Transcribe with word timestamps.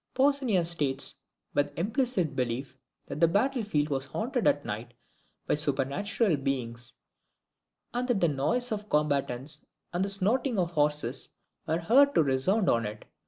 [Pausanias 0.15 0.65
states, 0.71 1.13
with 1.53 1.77
implicit 1.77 2.35
belief, 2.35 2.75
that 3.05 3.19
the 3.19 3.27
battlefield 3.27 3.89
was 3.89 4.05
haunted 4.07 4.47
at 4.47 4.65
night 4.65 4.95
by 5.45 5.53
supernatural 5.53 6.37
beings, 6.37 6.95
and 7.93 8.07
that 8.07 8.19
the 8.19 8.27
noise 8.27 8.71
of 8.71 8.89
combatants 8.89 9.63
and 9.93 10.03
the 10.03 10.09
snorting 10.09 10.57
of 10.57 10.71
horses 10.71 11.29
were 11.67 11.77
heard 11.77 12.15
to 12.15 12.23
resound 12.23 12.67
on 12.67 12.83
it. 12.87 13.05